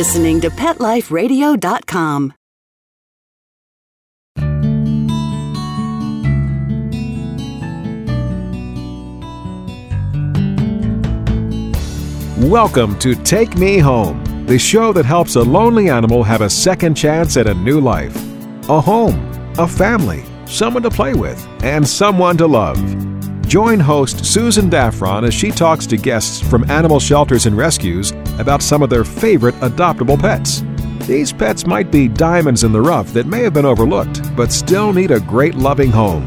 [0.00, 2.32] listening to PetLifeRadio.com.
[12.48, 16.94] Welcome to Take Me Home, the show that helps a lonely animal have a second
[16.94, 18.16] chance at a new life.
[18.70, 22.78] A home, a family, someone to play with, and someone to love.
[23.46, 28.62] Join host Susan Daffron as she talks to guests from animal shelters and rescues about
[28.62, 30.62] some of their favorite adoptable pets.
[31.06, 34.92] These pets might be diamonds in the rough that may have been overlooked, but still
[34.92, 36.26] need a great loving home.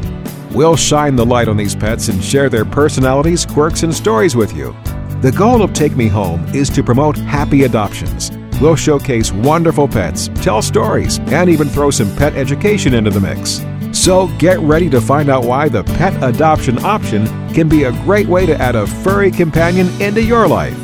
[0.52, 4.54] We'll shine the light on these pets and share their personalities, quirks, and stories with
[4.54, 4.72] you.
[5.20, 8.30] The goal of Take Me Home is to promote happy adoptions.
[8.60, 13.64] We'll showcase wonderful pets, tell stories, and even throw some pet education into the mix.
[13.98, 18.26] So get ready to find out why the pet adoption option can be a great
[18.26, 20.83] way to add a furry companion into your life.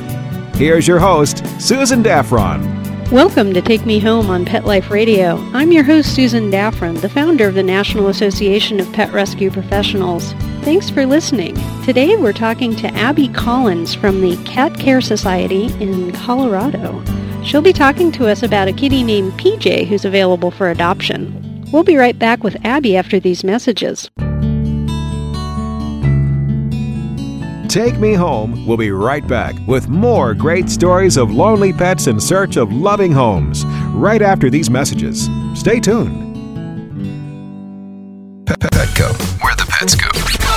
[0.61, 3.11] Here's your host, Susan Daffron.
[3.11, 5.39] Welcome to Take Me Home on Pet Life Radio.
[5.55, 10.35] I'm your host, Susan Daffron, the founder of the National Association of Pet Rescue Professionals.
[10.61, 11.55] Thanks for listening.
[11.87, 17.03] Today we're talking to Abby Collins from the Cat Care Society in Colorado.
[17.43, 21.65] She'll be talking to us about a kitty named PJ who's available for adoption.
[21.73, 24.11] We'll be right back with Abby after these messages.
[27.71, 32.19] Take Me Home We'll be right back with more great stories of lonely pets in
[32.19, 35.29] search of loving homes right after these messages.
[35.55, 36.37] Stay tuned.
[38.45, 40.50] Petco, where the pets go.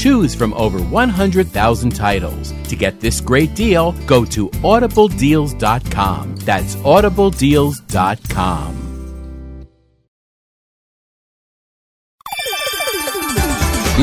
[0.00, 2.54] Choose from over 100,000 titles.
[2.68, 6.36] To get this great deal, go to audibledeals.com.
[6.36, 8.76] That's audibledeals.com.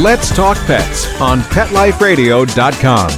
[0.03, 3.09] Let's Talk Pets on PetLifeRadio.com.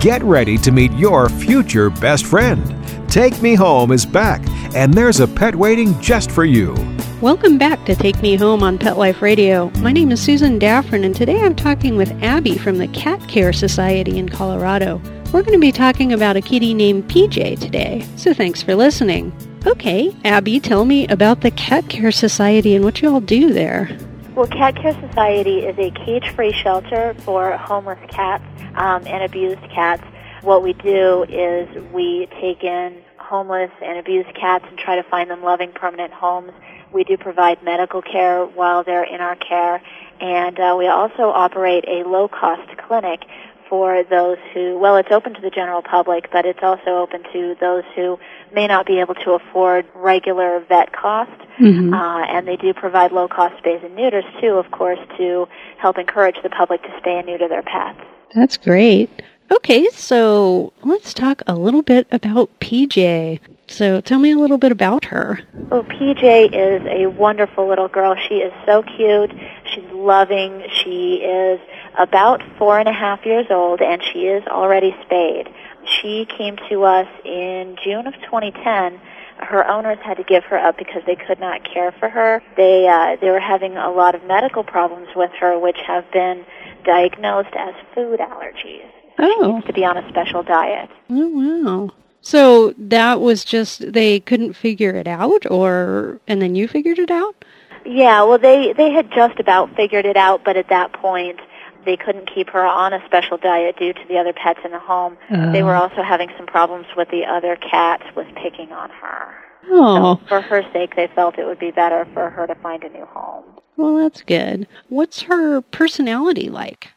[0.00, 2.75] Get ready to meet your future best friend.
[3.16, 4.42] Take Me Home is back,
[4.74, 6.74] and there's a pet waiting just for you.
[7.22, 9.70] Welcome back to Take Me Home on Pet Life Radio.
[9.78, 13.54] My name is Susan Daffron, and today I'm talking with Abby from the Cat Care
[13.54, 15.00] Society in Colorado.
[15.32, 19.32] We're going to be talking about a kitty named PJ today, so thanks for listening.
[19.66, 23.96] Okay, Abby, tell me about the Cat Care Society and what you all do there.
[24.34, 28.44] Well, Cat Care Society is a cage-free shelter for homeless cats
[28.74, 30.04] um, and abused cats.
[30.42, 35.30] What we do is we take in homeless and abused cats and try to find
[35.30, 36.52] them loving permanent homes.
[36.92, 39.82] We do provide medical care while they're in our care,
[40.20, 43.24] and uh, we also operate a low-cost clinic
[43.68, 47.56] for those who, well, it's open to the general public, but it's also open to
[47.60, 48.16] those who
[48.54, 51.32] may not be able to afford regular vet cost.
[51.58, 51.92] Mm-hmm.
[51.92, 55.48] Uh, and they do provide low-cost spays and neuters, too, of course, to
[55.78, 57.98] help encourage the public to stay and neuter their pets.
[58.34, 59.10] That's great.
[59.50, 63.38] Okay, so let's talk a little bit about PJ.
[63.68, 65.40] So tell me a little bit about her.
[65.70, 68.16] Oh, PJ is a wonderful little girl.
[68.28, 69.32] She is so cute.
[69.72, 70.64] She's loving.
[70.72, 71.60] She is
[71.98, 75.48] about four and a half years old, and she is already spayed.
[75.84, 79.00] She came to us in June of 2010.
[79.38, 82.42] Her owners had to give her up because they could not care for her.
[82.56, 86.44] They uh, they were having a lot of medical problems with her, which have been
[86.84, 88.90] diagnosed as food allergies.
[89.18, 89.60] Oh.
[89.66, 90.90] To be on a special diet.
[91.10, 91.94] Oh, wow.
[92.20, 97.10] So that was just, they couldn't figure it out, or, and then you figured it
[97.10, 97.44] out?
[97.84, 101.38] Yeah, well, they they had just about figured it out, but at that point,
[101.84, 104.80] they couldn't keep her on a special diet due to the other pets in the
[104.80, 105.16] home.
[105.30, 105.82] They were oh.
[105.82, 109.34] also having some problems with the other cats with picking on her.
[109.70, 112.82] Oh, So for her sake, they felt it would be better for her to find
[112.82, 113.44] a new home.
[113.76, 114.66] well, that's good.
[114.88, 116.88] What's her personality like?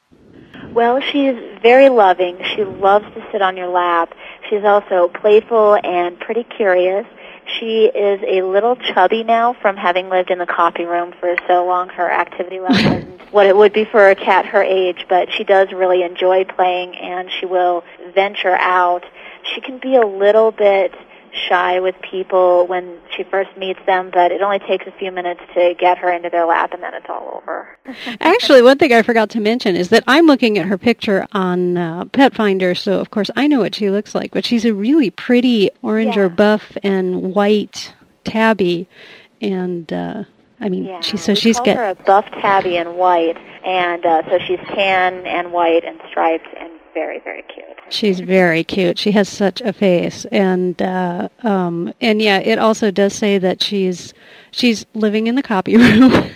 [0.74, 2.38] Well, she's very loving.
[2.56, 4.14] She loves to sit on your lap.
[4.50, 7.06] She's also playful and pretty curious.
[7.60, 11.66] She is a little chubby now from having lived in the coffee room for so
[11.66, 11.90] long.
[11.90, 15.44] Her activity level isn't what it would be for a cat her age, but she
[15.44, 17.84] does really enjoy playing and she will
[18.14, 19.04] venture out.
[19.54, 20.94] She can be a little bit
[21.34, 25.42] shy with people when she first meets them, but it only takes a few minutes
[25.54, 27.78] to get her into their lap and then it's all over.
[28.22, 31.78] Actually, one thing I forgot to mention is that I'm looking at her picture on
[31.78, 34.32] uh, Pet Finder, so of course I know what she looks like.
[34.32, 37.94] But she's a really pretty orange or buff and white
[38.24, 38.88] tabby,
[39.42, 40.24] and uh,
[40.60, 43.38] I mean, Yeah, she so we she's call got her a buff tabby and white,
[43.66, 47.66] and uh, so she's tan and white and striped and very very cute.
[47.90, 49.00] She's very cute.
[49.00, 53.64] She has such a face, and uh, um, and yeah, it also does say that
[53.64, 54.14] she's
[54.52, 56.30] she's living in the copy room,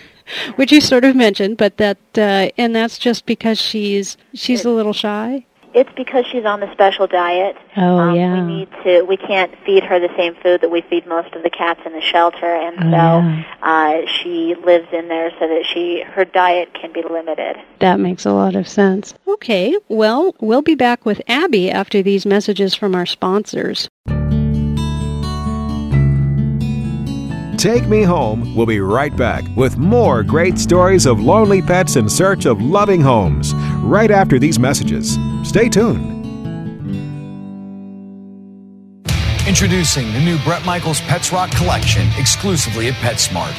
[0.56, 4.70] which you sort of mentioned, but that uh, and that's just because she's she's a
[4.70, 5.44] little shy.
[5.74, 7.56] It's because she's on the special diet.
[7.76, 8.34] Oh, um, yeah.
[8.46, 9.02] We need to.
[9.02, 11.92] We can't feed her the same food that we feed most of the cats in
[11.92, 13.42] the shelter, and Oh, so yeah.
[13.62, 17.56] uh, she lives in there so that she her diet can be limited.
[17.80, 19.14] That makes a lot of sense.
[19.26, 23.88] Okay, well, we'll be back with Abby after these messages from our sponsors.
[27.56, 32.10] Take Me Home We'll be right back with more great stories of lonely pets in
[32.10, 33.54] search of loving homes
[33.84, 35.18] right after these messages.
[35.42, 36.24] Stay tuned.
[39.46, 43.54] Introducing the new Bret Michaels Pets Rock collection exclusively at PetSmart.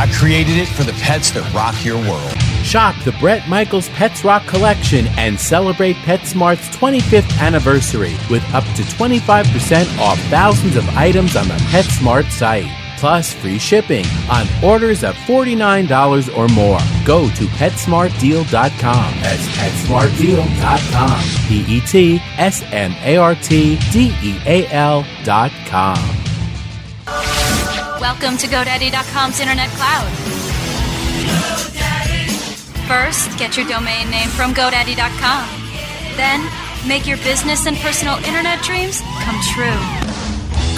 [0.00, 2.32] I created it for the pets that rock your world.
[2.64, 8.82] Shop the Bret Michaels Pets Rock collection and celebrate PetSmart's 25th anniversary with up to
[8.82, 12.68] 25% off thousands of items on the PetSmart site.
[12.98, 16.80] Plus free shipping on orders of $49 or more.
[17.06, 19.14] Go to PetSmartDeal.com.
[19.22, 21.48] That's PetSmartDeal.com.
[21.48, 25.96] P E T S M A R T D E A L.com.
[28.00, 30.08] Welcome to GoDaddy.com's Internet Cloud.
[32.88, 35.48] First, get your domain name from GoDaddy.com.
[36.16, 40.27] Then, make your business and personal internet dreams come true.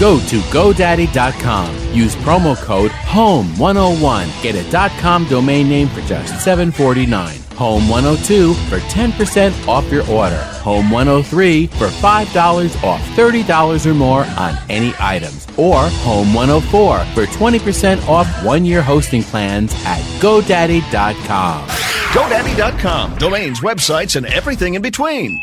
[0.01, 1.95] Go to GoDaddy.com.
[1.95, 4.43] Use promo code HOME101.
[4.43, 7.37] Get a .com domain name for just $7.49.
[7.61, 10.41] Home102 for 10% off your order.
[10.63, 15.47] Home103 for $5 off $30 or more on any items.
[15.59, 21.69] Or Home104 for 20% off one year hosting plans at GoDaddy.com.
[21.69, 23.19] GoDaddy.com.
[23.19, 25.43] Domains, websites, and everything in between.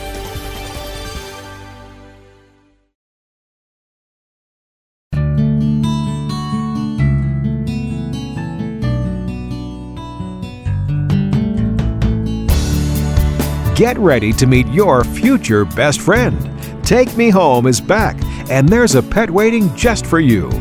[13.81, 16.37] Get ready to meet your future best friend.
[16.85, 18.15] Take Me Home is back,
[18.47, 20.51] and there's a pet waiting just for you.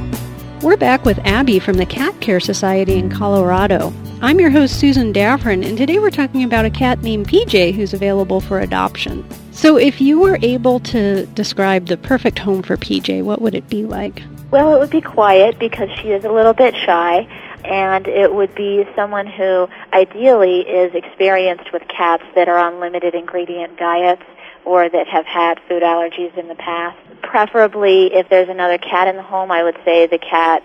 [0.63, 3.93] We're back with Abby from the Cat Care Society in Colorado.
[4.23, 7.93] I'm your host, Susan Daffron, and today we're talking about a cat named PJ who's
[7.93, 9.23] available for adoption.
[9.53, 13.69] So, if you were able to describe the perfect home for PJ, what would it
[13.69, 14.23] be like?
[14.51, 17.29] Well, it would be quiet because she is a little bit shy,
[17.67, 23.15] and it would be someone who ideally is experienced with cats that are on limited
[23.15, 24.23] ingredient diets
[24.65, 26.99] or that have had food allergies in the past.
[27.23, 30.63] Preferably, if there's another cat in the home, I would say the cat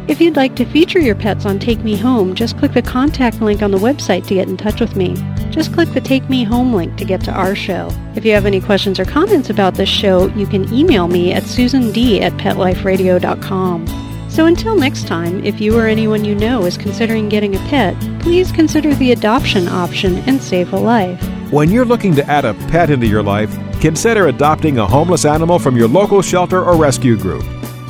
[0.09, 3.41] If you'd like to feature your pets on Take Me Home, just click the contact
[3.41, 5.15] link on the website to get in touch with me.
[5.51, 7.89] Just click the Take Me Home link to get to our show.
[8.17, 11.45] If you have any questions or comments about this show, you can email me at
[11.45, 14.06] susand at petliferadio.com.
[14.37, 17.99] So until next time, if you or anyone you know is considering getting a pet,
[18.21, 21.19] please consider the adoption option and save a life.
[21.51, 23.51] When you're looking to add a pet into your life,
[23.81, 27.45] consider adopting a homeless animal from your local shelter or rescue group.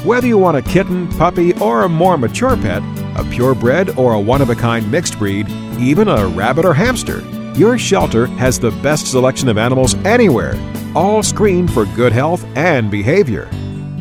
[0.04, 2.80] Whether you want a kitten, puppy, or a more mature pet,
[3.18, 5.48] a purebred or a one of a kind mixed breed,
[5.80, 7.22] even a rabbit or hamster,
[7.56, 10.54] your shelter has the best selection of animals anywhere,
[10.94, 13.48] all screened for good health and behavior.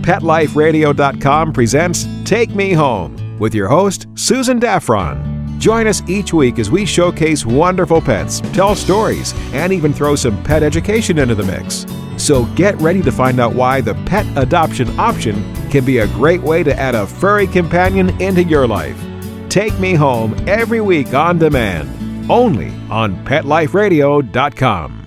[0.04, 5.60] PetLifeRadio.com presents Take Me Home with your host, Susan Daffron.
[5.60, 10.44] Join us each week as we showcase wonderful pets, tell stories, and even throw some
[10.44, 11.86] pet education into the mix.
[12.18, 15.36] So get ready to find out why the pet adoption option
[15.70, 19.00] can be a great way to add a furry companion into your life.
[19.48, 25.05] Take Me Home every week on demand, only on PetLifeRadio.com.